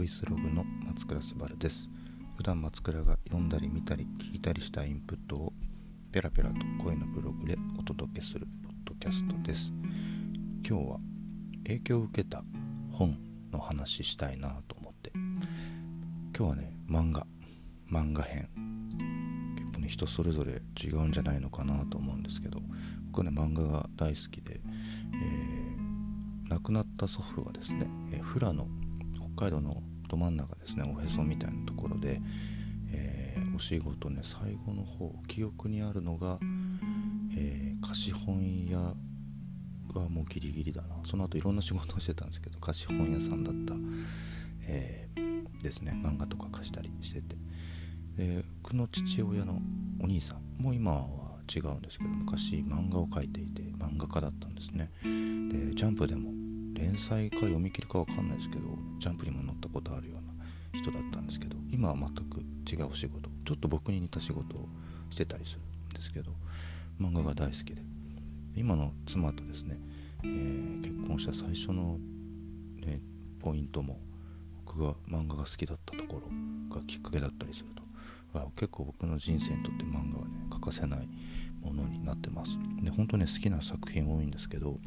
[0.00, 1.86] ボイスログの松倉すばるです。
[2.34, 5.52] 普段松倉が読んだり見たり聞いたりしたインプットを
[6.10, 9.70] ペラペラと声のブログでお届けするポッドキャストです。
[10.66, 10.98] 今日は
[11.64, 12.42] 影響を受けた
[12.90, 13.18] 本
[13.52, 15.12] の話したいなと思って。
[16.34, 17.26] 今日はね漫画。
[17.92, 18.48] 漫画編。
[19.58, 22.58] 結構ね人それぞれ違うんじゃないのかなと思うんですけど。
[23.12, 28.66] 僕はね漫画が大好きで、えー、亡くなった祖父はですね、えー、富良野
[29.36, 32.20] 北海道のど真ん中ですねおへそみたいなところで、
[32.92, 36.38] えー、お仕事ね最後の方記憶にあるのが、
[37.36, 38.94] えー、貸本屋
[39.94, 40.96] がもうギリギリだな。
[41.08, 43.74] その後いろんな仕事をしてたんですけど貸本屋さんだった、
[44.68, 45.92] えー、ですね。
[45.94, 47.36] 漫画とか貸したりしてて。
[48.16, 49.60] で僕の父親の
[50.00, 54.90] お兄さんも今は違うんですけど昔漫画を描いていて漫画家だったんですね。
[55.02, 56.30] でジャンプでも
[56.80, 58.62] 連載か読み切りかわかんないですけど
[58.98, 64.68] ジャンプにも載ったことあるような人だったんですけど今は全く違う仕事ちょっと僕に似た仕事を
[65.10, 66.32] してたりするんですけど
[67.00, 67.82] 漫画が大好きで
[68.56, 69.78] 今の妻とですね、
[70.24, 71.98] えー、結婚した最初の、
[72.84, 73.00] ね、
[73.40, 73.98] ポイントも
[74.64, 77.80] 僕が漫画が好きだったところがきっかけだったりすると
[78.56, 81.08] 結構僕の人生にとって漫画はね欠かせない
[81.62, 82.52] ものになってます。
[82.82, 84.78] で本当ね好きな作品多いんですけど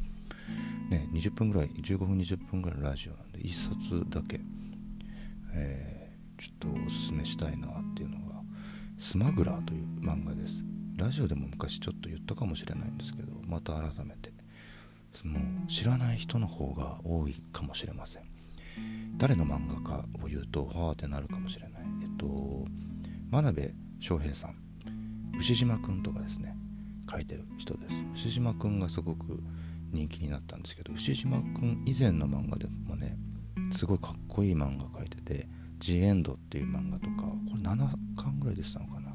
[0.90, 4.40] ね、20分ぐらい15分20分ぐらいのラジオなんで1冊だけ、
[5.54, 8.42] えー、ちょっとおすすめしたいなっていうのが
[8.98, 10.62] 「スマグラー」という漫画です。
[10.96, 14.32] ラジオでも昔ちょっと言ったかもしれないんですけどまた改めて
[15.24, 18.22] もう知らない人の方が多いかもしれません。
[19.16, 21.82] 誰の漫画家を言うとはあってなるかもしれない。
[22.02, 22.66] えっと
[23.30, 24.56] 真鍋翔平さん。
[25.38, 26.56] 牛島くんとかですね
[27.10, 27.94] 書いてる人です。
[28.14, 29.42] 牛島くんがすごく
[29.94, 33.16] 人気になったんですけど牛島くん以前の漫画でもね
[33.72, 37.76] すごいかっこいい漫画描いてて「ジ・エンド」っていう漫画とかこれ7
[38.16, 39.14] 巻ぐらいでしたのかな。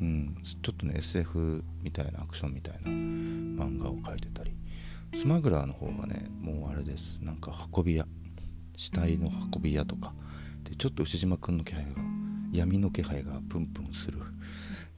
[0.00, 4.52] うんちょっとね SF みたいなアクションみたいな漫画を描いてたり
[5.14, 7.18] スマグラーの方がねもうあれです。
[7.22, 8.06] なんか運び屋
[8.76, 10.14] 死体の運び屋とか。
[10.64, 11.90] でちょっと牛島くんの気配が
[12.52, 14.18] 闇の気配がプンプンする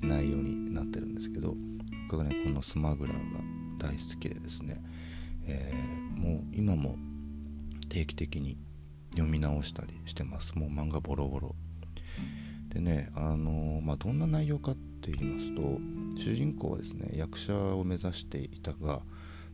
[0.01, 1.55] 内容になってるんですけど
[2.09, 3.41] 僕がねこのスマグラーが
[3.83, 4.81] 大好きでですね、
[5.47, 6.97] えー、もう今も
[7.89, 8.57] 定期的に
[9.11, 10.55] 読み直したりしてます。
[10.55, 11.55] もう漫画ボロボロ。
[12.69, 15.63] でねあのー、まあ、どんな内容かって言いますと
[16.23, 19.03] 主人公はですね役者を目指していたが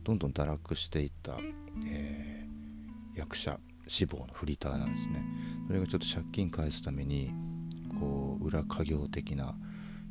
[0.05, 1.37] どんどん堕落していった、
[1.85, 5.25] えー、役者志望のフリーターなんですね。
[5.67, 7.31] それがちょっと借金返すために
[7.99, 9.53] こう裏家業的な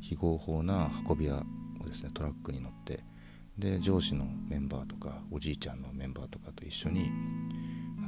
[0.01, 1.43] 非合法な運び屋
[1.81, 3.03] をですねトラックに乗って
[3.59, 7.11] で上司のメンバーとかおじいちゃんのメンバーとかと一緒に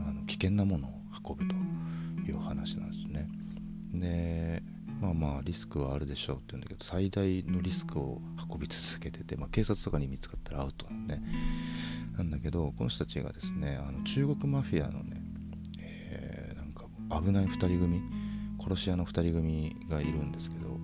[0.07, 0.91] あの危険なものを
[1.27, 1.55] 運ぶと
[2.25, 3.27] いう話なんですね。
[3.93, 4.63] で
[5.01, 11.23] まあまあリスクはあるでしょうって言うんだけど最大のリスクを運び続けてて、まあ、警察とかに見つかったらアウトなんで、ね、
[12.17, 15.21] なんだけどこの人たちがですねあの中国マフィアのね、
[15.81, 16.85] えー、なんか
[17.21, 18.01] 危ない2人組
[18.61, 20.79] 殺し屋の2人組がいるんですけど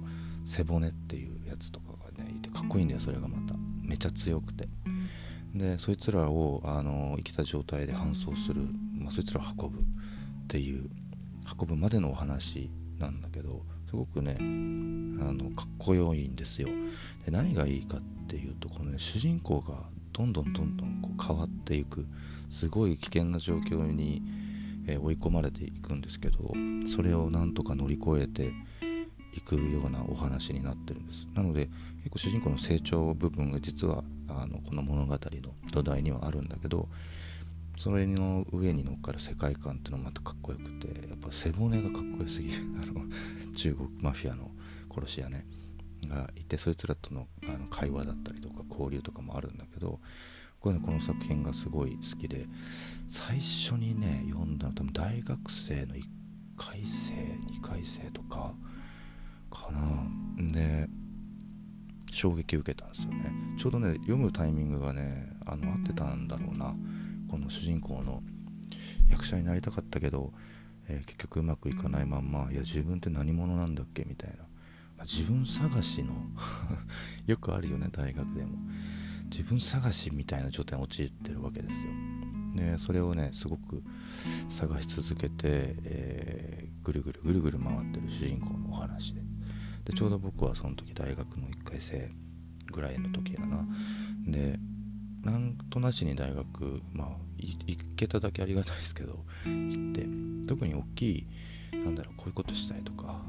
[0.46, 3.47] 背骨っていうやつとかがねいてかっこいいんだよそれがまた
[3.88, 4.68] めちゃ強くて。
[5.56, 8.62] でそいつらをあの生きた状態で搬送する、
[8.94, 9.82] まあ、そいつらを運ぶっ
[10.48, 10.88] ていう
[11.60, 16.68] 運ぶまでのお話なんだけどすごくねあのかっこよいんですよ。
[17.26, 22.06] で何がいいかっていうとこの、ね、主人公がどんどんどんどんこう変わっていく
[22.50, 24.22] すごい危険な状況に、
[24.88, 26.54] えー、追い込まれていくんですけど
[26.88, 28.52] それをなんとか乗り越えて
[29.38, 31.28] いくようなお話になってるんです。
[31.34, 35.20] なので結構主人公の成長部分が実はあのこの物語の
[35.72, 36.90] 土台にはあるんだけど
[37.78, 42.64] それの上に乗っかる世界観っていうのもまたかっこよくてやっぱ背骨がかっこよすぎる。
[42.82, 43.06] あの
[43.56, 44.52] 中国マフィアの
[44.94, 45.46] 殺し屋ね
[46.08, 50.00] がいてそいつらとのあの会話だったりとか交流とかもあるんだけど
[50.60, 52.48] これ、ね、この作品がすごい好きで
[53.10, 56.04] 最初にね読んだの多分大学生の1
[56.56, 58.54] 回生2回生とか
[59.66, 60.48] かな。
[60.54, 60.88] で
[62.12, 63.32] 衝撃を受けたんですよね。
[63.58, 66.76] ちょうどね読むタイミングがねあの合ってたんだろうな。
[67.30, 68.24] この主人公の
[69.10, 70.32] 役者になりたかったけど、
[70.88, 74.06] えー、結局うまくいかないまんまいや自分って何者なんだっけ？
[74.06, 74.44] みたいな、ま
[75.00, 76.14] あ、自分探しの
[77.28, 78.58] よくあるよね大学でも。
[79.30, 81.92] 自分探しみたいな状態に陥ってるわけですよ。
[82.56, 83.84] でそれをねすごく
[84.50, 89.27] 探し続けて、えー、ぐるぐるぐるぐる回ってる主人公のお話で。
[89.88, 92.12] でちょうど僕はその時大学の1回生
[92.74, 93.66] ぐらいの時やな。
[94.28, 94.60] で
[95.24, 97.08] なんとなしに大学まあ
[97.38, 100.06] 行けただけありがたいですけど行って
[100.48, 101.28] 特に大きい
[101.86, 103.22] なんだろうこういうことしたいとか、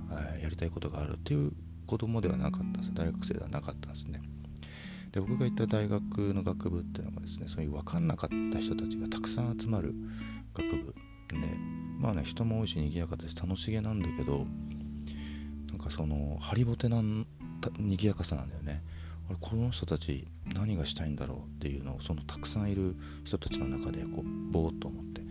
[0.42, 1.52] やりたいことがあるっていう
[1.86, 2.90] 子供ではなかったんです。
[2.92, 4.20] 大学生ではなかったんですね。
[5.12, 9.94] で僕が行った大学の学部っていうのがですねそういう分かんなかった人たちがたくさん集まる
[10.54, 10.94] 学部
[11.28, 11.36] で
[11.98, 14.46] まあね人も多いし賑やかです楽しげなんだけど
[15.68, 17.02] なんかそのハリボテな
[17.78, 18.82] 賑やかさなんだよね。
[19.28, 25.22] 俺この人たち何がしたいんだろうっていうのをそのたくさんいる人たちの中でこうぼーっと思って。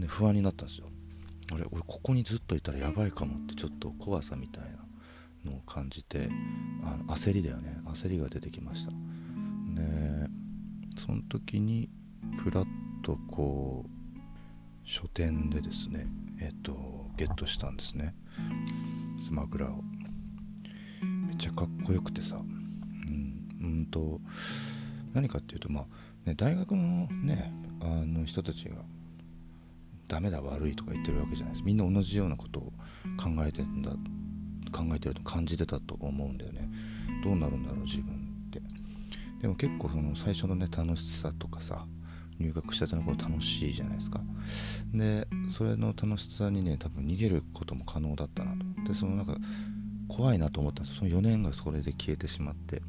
[0.00, 0.86] で不安になったんですよ。
[1.52, 4.64] 俺俺ここにずっといたらやばいかもってちょっと怖さみたい
[5.44, 6.28] なのを感じて
[6.84, 7.78] あの焦りだよね。
[7.86, 8.90] 焦りが出てきました。
[8.90, 8.96] で
[10.96, 11.88] その時に
[12.38, 12.66] ふらっ
[13.02, 14.18] とこう
[14.84, 16.06] 書店でですね
[16.40, 18.14] えっとゲットしたんですね。
[19.20, 19.82] スマグラを。
[21.02, 22.36] めっちゃかっこよくてさ。
[22.36, 22.40] う
[23.10, 23.48] ん。
[23.60, 24.20] うんと
[25.12, 25.86] 何かっていうとまあ
[26.24, 28.76] ね大学のねあの人たちが
[30.08, 31.64] ダメだ悪いとか言ってるわけじゃないです。
[31.64, 32.72] みんな同じようなことを
[33.16, 33.92] 考えてんだ
[34.72, 36.68] 考えてると感じてたと思うんだよね。
[37.22, 38.14] どうなるんだろう自分
[38.46, 38.60] って。
[39.40, 41.86] でも結構その最初のね楽しさとかさ
[42.40, 44.20] 入学したての頃楽しいじゃないですか。
[44.92, 48.88] でそれの楽しさにね多分逃げることも可能だったなと。
[48.88, 49.36] でそのなんか
[50.08, 52.82] 怖いなと思ったんですその4年がそれで消えてしまって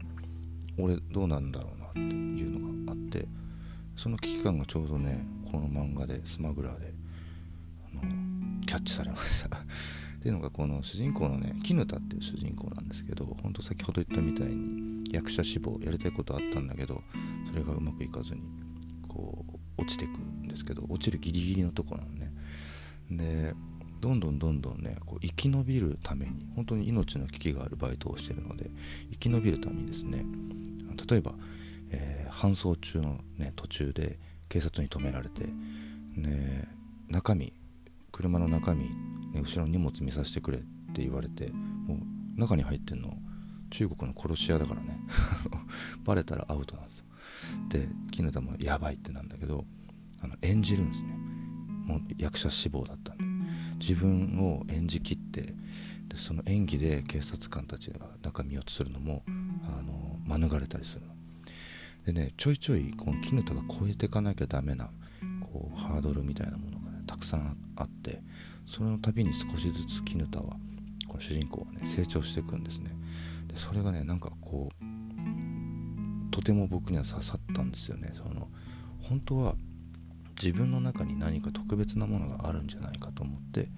[0.79, 3.27] 俺どうなんだろうなっていうのがあって
[3.95, 6.93] その危機感がちょうどねこの漫画でスマグラーで
[7.93, 8.01] あの
[8.65, 9.57] キャッチされました。
[10.21, 17.01] っていうのがこの主人公のね絹田っていう主人公なんですけどほんと先ほど言ったみたいに役者志望やりたいことあったんだけど
[17.49, 18.41] それがうまくいかずに
[19.11, 19.45] こ
[19.77, 22.31] う落ちてくんですけど落ちるギリギリのとこなのね。
[23.11, 23.53] で
[23.99, 28.71] どんどんどんどんねこう生き延びるために本当に命の危機があるバイトをしてるので
[29.11, 30.25] 生き延びるためにですね
[31.09, 31.33] 例えば、
[31.91, 34.17] えー、搬送中の、ね、途中で
[34.49, 35.45] 警察に止められて、
[36.15, 36.67] ね、
[37.09, 37.53] 中身
[38.11, 38.91] 車の中身、ね、
[39.35, 40.61] 後ろの荷物見させてくれっ
[40.93, 43.13] て言われてもう中に入ってんの
[43.71, 44.99] 中国の殺し屋だからね。
[46.03, 47.05] バレたらアウトなんですよ。
[47.71, 49.65] で絹田もやばいってなんだけど
[50.21, 51.13] あの演じるんですね。
[51.85, 53.23] もう役者志望だったんで。
[53.79, 55.55] 自分を演じきって
[56.07, 59.23] でその演技で警察官たちが中見ようとするのも
[59.65, 61.07] あの免れたりするの。
[62.05, 64.91] でねちょいちょいこの絹田が超えていかなきゃダメな
[65.41, 68.21] こうハードルみたいなものがねたくさんあって
[68.67, 70.55] その度に少しずつ絹田は
[71.07, 72.91] この主人公はね成長していくんですね。
[73.47, 74.70] でそれがねなんかこう
[76.31, 78.13] とても僕には刺さったんですよね。
[78.15, 78.47] その
[79.01, 79.55] 本当は
[80.41, 83.69] 自分の中に何か特別なものがあるんじゃないかと思って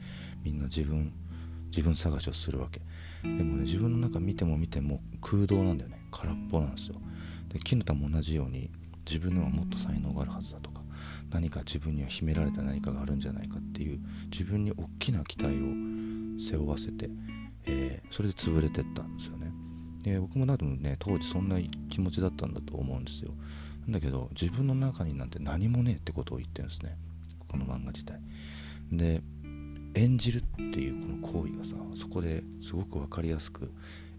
[0.44, 1.12] みんな自分
[1.72, 2.82] 自分探しをするわけ。
[3.24, 6.00] でもね自分の中見ても見ても空洞なんだよね。
[6.12, 6.96] 空っぽなんですよ。
[7.50, 8.72] で絹田も同じように
[9.06, 10.82] 自分のはもっと才能があるはずだとか
[11.32, 14.00] 何か自分には秘められた何かがあるんじゃないかっていう
[14.32, 15.60] 自分に大きな期待を
[16.40, 17.10] 背負わせて、
[17.66, 19.52] えー、それで潰れてったんですよね。
[20.04, 21.58] で僕も多分ね当時そんな
[21.90, 23.32] 気持ちだったんだと思うんですよ。
[23.88, 26.96] なんだけど自分の中になんて何もねえってことを言ってるんですね。
[27.48, 28.20] この漫画自体。
[28.92, 29.22] で
[29.96, 30.42] 演じるっ
[30.72, 33.72] ていうこの行為がさそこですごく分かりやすく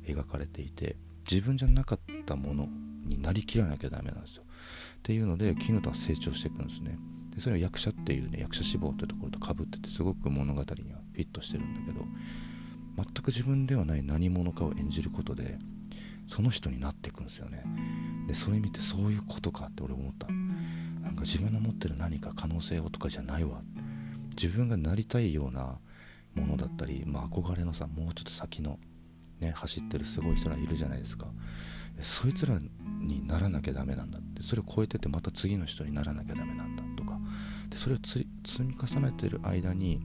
[0.06, 0.96] 描かれていて
[1.30, 2.68] 自分じゃなかったもの
[3.06, 4.42] になりきらなきゃダメなんですよ。
[4.44, 4.46] っ
[5.02, 6.98] ていうので絹田は成長していくんですね。
[7.34, 12.04] でそれは役者っていうね役者志望っていうところとかぶっててすごく物語にはフィットしてるんだけど
[12.96, 15.58] 全く自分ではない何者かを演じることで
[16.28, 17.64] その人になっていくんですよね。
[18.26, 20.26] でそれ見てそういうことかって俺思った。
[21.02, 23.62] なんか自分の持ってる何か可能性をとかじゃないわ。
[24.30, 25.78] 自分がなりたいような
[26.34, 28.78] ものだったり、まあ、憧れのさもうちょっと先の
[29.38, 31.26] ね走ってるすごい人らいるじゃないですか。
[32.00, 32.58] そいつら
[33.00, 34.42] にならなきゃダメなんだって。
[34.42, 37.18] それを超えててまた次の人にならなきゃダメなんだとか。
[37.68, 38.26] でそれを積
[38.60, 40.00] み重ねてる間に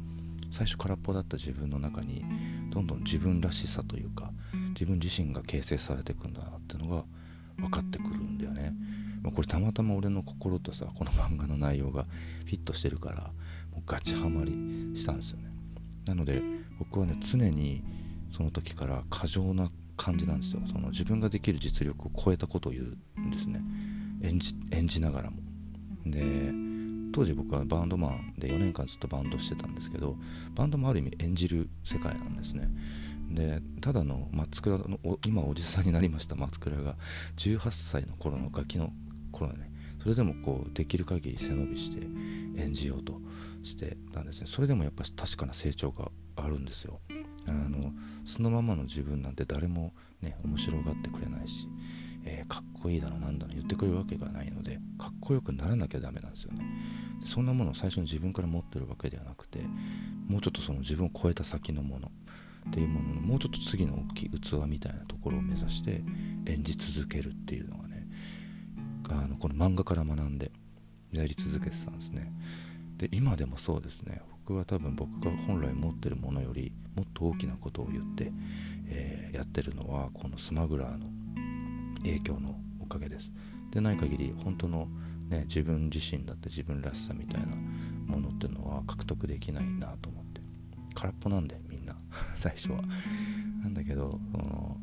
[0.52, 2.26] 最初空っぽだった自分の中に
[2.72, 4.32] どんどん自分らしさというか
[4.80, 7.04] 自分自身が形成されていくんだなっていうのが
[7.58, 8.74] 分かってくるんだよね。
[9.22, 12.06] まこれたまたま俺の心とさこの漫画の内容が
[12.46, 13.18] フィットしてるから
[13.74, 14.54] もうガチハマり
[14.96, 15.52] したんですよね。
[16.06, 16.42] なので
[16.80, 17.84] 僕はね常に
[18.32, 20.62] その時から過剰な感じなんですよ。
[20.72, 22.82] その自分ができる実力を超えたことを言
[23.18, 23.62] うんですね。
[24.24, 25.42] 演じ演じながらも。
[26.06, 26.54] で
[27.12, 30.16] 当時僕はバンドマンで4年間ずっとバンドしてたんですけど
[30.56, 32.70] バンドもある意味演じる世界なんですね
[33.30, 36.96] でただの松倉の今おじさんになりました松倉が。
[37.38, 38.92] 18歳の頃のガキの
[39.32, 39.72] 頃ね。
[40.02, 42.08] それでもこうできる限り背伸びして
[42.62, 43.20] 演じようと
[43.64, 44.48] してたんですね。
[44.48, 47.00] それでもやっぱ確かな成長があるんですよ。
[47.48, 47.92] あの
[48.26, 51.68] そのままの自分なんて誰もね面白がってくれないし、
[52.24, 56.66] えー、かっこいいだろなんだろ言ってくれるわけがないのでかっこよくならなきゃダメなんですよね。
[57.26, 59.60] そんなものを最初に自分から持ってるわけではなくて
[60.28, 62.12] もうちょっとその自分を超えた先のもの。
[62.68, 66.02] っていうもののもうちょっと次の大きい器みたいなところを目指して
[66.46, 68.08] 演じ続けるっていうのがね
[69.10, 70.52] あのこの漫画から学んで
[71.12, 72.32] やり続けてたんですね。
[72.98, 74.22] で今でもそうですね。
[74.46, 78.32] 僕は多分僕が本来持ってるものよりもっと大きなことを言って、
[78.88, 81.06] えー、やってるのはこのスマグラーの
[82.04, 83.32] 影響のおかげです。
[83.72, 84.88] でない限り本当の
[85.30, 87.56] ね自分自身だって自分らしさみたいな
[88.08, 90.42] ものっていうのは獲得できないなと思って。
[90.96, 92.00] 空っぽなんでな
[92.36, 92.82] 最初は。
[93.64, 94.78] なんだけどその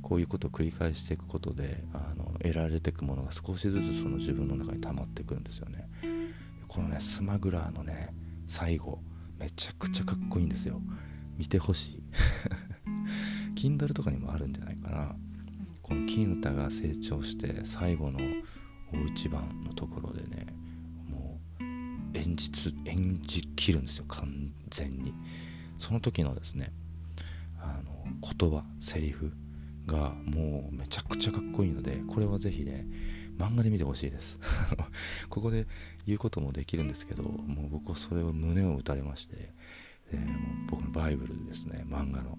[0.00, 5.88] こういうことを繰り返していくことであの得られていくものが少しずつその自分の中に溜まってくるんですよね。
[6.68, 8.14] このねスマグラーのね
[8.46, 9.00] 最後
[9.38, 10.80] めちゃくちゃかっこいいんですよ。
[11.36, 12.02] 見てほしい。
[13.56, 15.16] Kindle とかにもあるんじゃないかな。
[15.82, 18.18] この金太が成長して最後の
[18.92, 20.46] 大一番のところでね
[21.08, 21.62] もう
[22.16, 22.50] 演じ
[22.86, 25.12] 演じきるんですよ完全に
[25.82, 26.72] その時のですね
[27.60, 27.92] あの
[28.38, 29.32] 言葉セリフ
[29.86, 32.86] がもうめちゃくちゃかっこいいのでこれはぜひね
[33.36, 34.38] 漫画で見てほしいです。
[35.28, 35.66] ここで
[36.06, 39.52] 言うこともできるんですけどもう僕はそれを胸を打たれまして、
[40.12, 40.26] え、もう
[40.70, 42.38] 僕のバイブルですね漫画の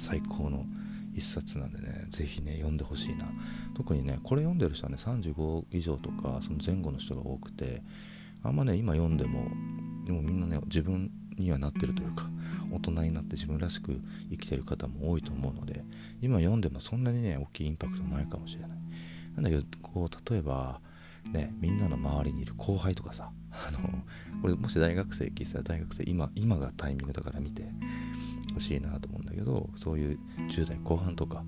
[0.00, 0.66] 最高の
[1.14, 3.30] 一冊なんでね是非ね読んでほしいな。
[3.74, 7.82] 特にねこれ読んでる人はね35以上とかその前後の人が多くて
[8.42, 9.48] あんまね今読んでも
[10.06, 12.28] でもみんなね自分にはなってるというか
[12.70, 15.84] 大人になって自分らしく生きてる方も多いと思うので
[16.20, 18.70] 今読んでもそんなにね大きいインパクトないかもしれない。
[19.34, 20.80] なんだけどこう例えば
[21.32, 23.78] ねみんなの周りにいる後輩とかさあの
[24.42, 27.62] これもし大学生聞いたら大学生今今がタイミングだから見て
[28.54, 30.18] ほしいなと思うんだけどそういう
[30.50, 31.44] 10代後半とか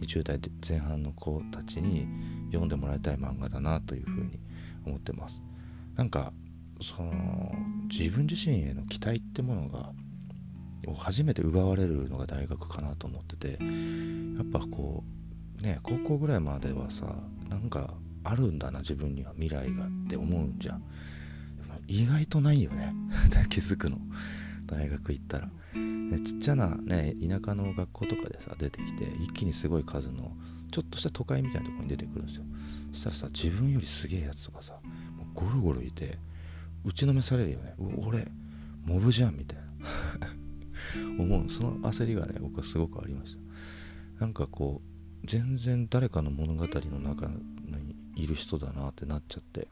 [0.00, 2.06] 20代前半の子たちに
[2.46, 4.40] 読んでもらいたい漫画だなというふうに
[4.86, 5.42] 思ってます。
[5.96, 6.32] なんか
[6.82, 7.52] その
[7.90, 9.92] 自分自身への期待ってものが
[10.96, 13.62] 初めて奪われるのが大学かなと思ってて
[14.36, 15.04] やっぱこ
[15.58, 17.16] うね高校ぐらいまではさ
[17.48, 17.94] なんか
[18.24, 20.82] あるんだな自分には未来がって思うんじゃん。
[21.86, 22.94] 意外とないよね。
[23.50, 23.98] 気づくの。
[24.66, 30.36] 大学行ったら、ね、ちっちゃなね田舎の学校とかでさ出てきて一気にすごい数の
[30.70, 32.44] ちょっとした都会みたいなとこに出てくるんですよ。
[32.92, 34.78] そしたらさ自分よりすげえやつとかさ
[35.34, 36.18] ゴロゴロいて
[36.84, 37.74] 打ちのめされるよね。
[37.98, 38.30] 俺
[38.86, 39.69] モブじゃんみたいな。
[41.18, 41.48] 思う。
[41.48, 43.40] その焦りがね僕はすごくありました。
[44.20, 47.34] なんかこう全然誰かの物語の中に
[48.16, 49.68] いる人だなってなっちゃって。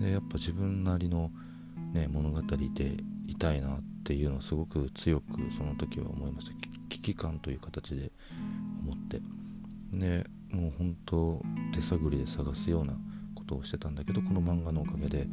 [0.00, 1.30] でやっぱ自分なりの
[1.92, 2.64] ね物語で
[3.26, 6.52] いたいなっていうのをすごく強くその時は思いました。
[6.88, 8.12] 危機感という形で
[8.82, 9.20] 思って。
[9.92, 11.42] でもう本当
[11.72, 12.94] 手探りで探すような
[13.34, 15.26] ことをしてたんだけどこの漫画のおかげで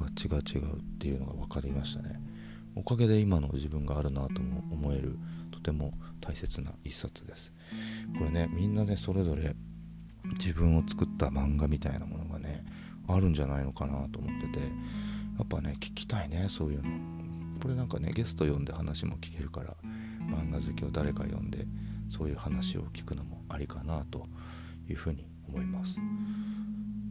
[0.00, 2.20] あ違う違うっていうのが分かりましたね。
[2.78, 5.18] おかげで今の自分があるなとも思える
[5.50, 7.52] とても大切な一冊です。
[8.16, 9.56] これねみんなねそれぞれ
[10.38, 12.64] 自分を作った漫画みたいなものがね
[13.08, 14.66] あるんじゃないのかなと思っててや
[15.42, 16.88] っぱね聞きたいねそういうの。
[17.60, 19.74] これなんかねゲスト呼んで話も聞けるから
[20.20, 21.66] 漫画好きを誰か呼んで
[22.10, 24.26] そういう話を聞くのもありかなと
[24.88, 25.96] いうふうに思います。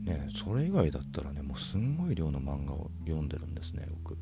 [0.08, 4.18] ねそれ以外だったらねもうすんごい量の漫画を読んでるんですね僕。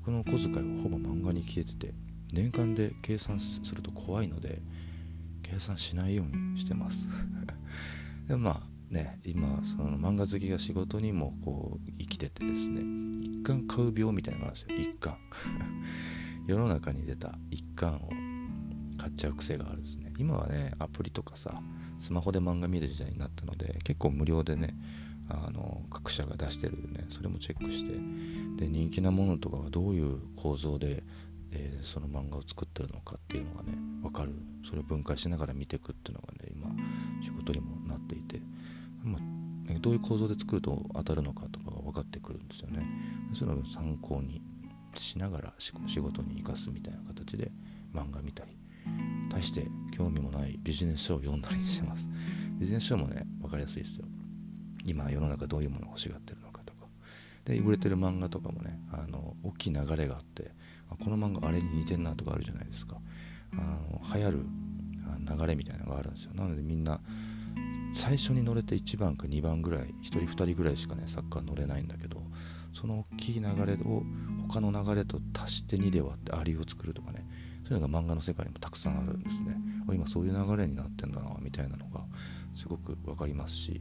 [0.00, 1.94] 僕の小遣いはほぼ漫画に消えてて
[2.32, 4.62] 年間で計算すると怖いので
[5.42, 7.06] 計算しないようにしてます。
[8.26, 12.82] でもまあね今その漫画好きが仕事にもこう生きててですね
[13.22, 15.16] 一巻買う病みたいなのがあるんですよ一巻。
[16.46, 18.10] 世の中に出た一巻を
[18.96, 20.12] 買っちゃう癖があるんですね。
[20.18, 21.62] 今はねアプリとかさ
[21.98, 24.74] スマホで漫画見る時代になったので結構無料でね
[25.30, 27.06] あの各社が出してるね。
[27.10, 27.92] それもチェックして。
[28.56, 31.02] で人気なものとかがどういう構造で、
[31.52, 34.32] えー、その漫画を作ってるのかっていうのがね分かる。
[34.68, 36.70] それを分解しながら見ていくっていうのがね今
[37.22, 38.40] 仕事にもなっていて、
[39.02, 42.84] まあ、どういう構造で作ると当たるのかとかが分かってくるんですよね。
[43.32, 44.42] そういうのを参考に
[44.96, 47.50] しながら仕事に生かすみたいな形で
[47.94, 48.56] 漫画見たり。
[49.30, 52.08] 大して興味もないビジネス書を読んだりしてます。
[52.58, 54.06] ビジネス書もね分かりやすいですよ。
[54.84, 56.86] 今世の中どういうものを欲しがってるのかとか。
[57.44, 60.50] で売れてる漫画とかもねあの大きい流れがあって
[60.88, 62.96] この漫画あれに似てんなとかあるじゃないですか。
[63.52, 64.46] あの流行る
[65.38, 66.34] 流れみたいなのがあるんですよ。
[66.34, 67.00] なのでみんな
[67.92, 72.22] 最初に乗れて1番か2番ぐらい1人2人ぐらいしかねサッカー乗れないんだけど
[72.72, 74.04] その大きい流れを
[74.48, 77.26] 他の流れと足して2で割ってアリを作るとかね
[77.66, 79.56] そういうのが漫画の世界にもたくさんあるんですね。
[79.92, 82.04] 今そういう流れになってんだなみたいなのが
[82.54, 83.80] すごく分かりますし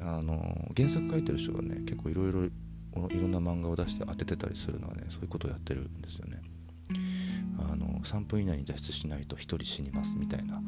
[0.00, 2.50] あの原作書いてる人がね結構いろいろい
[2.92, 6.40] ろんな漫画を出して当ててたりするのはねそういうことをやってるんですよね。
[7.58, 10.60] あの3分以内に脱出しないと1人死にますみたいな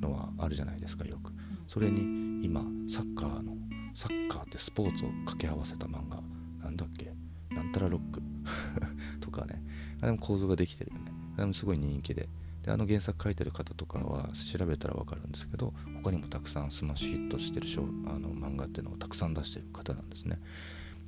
[0.00, 1.32] のはあるじゃないですかよく。
[1.66, 3.56] それに今サッカーの
[3.94, 6.20] サッカーってスポーツを掛け合わせた漫画。
[6.62, 7.12] なんだっけ？
[7.50, 8.22] なんたらロック。
[9.20, 9.62] とかね。
[10.00, 11.12] あれも構造ができてるよね。
[11.36, 12.28] あれもすごい人気で。
[12.64, 17.66] であの原作書いてる方とかは調べたら分かるんですけど他にもたくさんスマッシュヒットしてる
[18.06, 20.38] あの漫画っていうのをたくさん出してる方なんですね。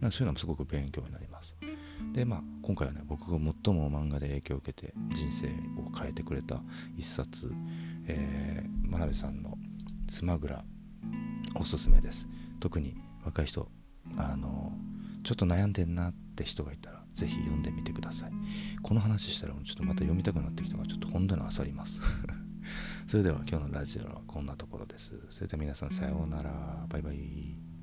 [0.02, 1.54] そういうのもすごく勉強になります。
[2.12, 5.46] でまあ今回はね僕が最も漫画で影響を受けて人生
[5.80, 6.60] を変えてくれた
[6.94, 7.50] 一冊、
[8.06, 9.56] えー、真鍋さんの
[10.10, 10.62] 「スマグラ」
[11.58, 12.28] おすすめです。
[12.60, 13.66] 特に若い人
[14.18, 14.72] あの
[15.24, 18.30] ちょっと悩んでんなって人がいたらぜひ読んでみてください。
[18.82, 22.00] この話したらちょっとまた読みたくなってきたからちょっと本棚漁ります。
[23.08, 25.14] それでは今日のラジオはこんなところです。
[25.30, 26.86] それでは皆さんさようなら。
[26.88, 27.75] バイバイ。